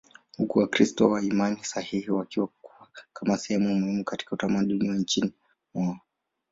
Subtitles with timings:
[0.37, 2.49] huku Wakristo wa imani sahihi wakiwa
[3.13, 5.33] kama sehemu muhimu katika utamaduni wa nchini
[5.73, 5.99] mwao.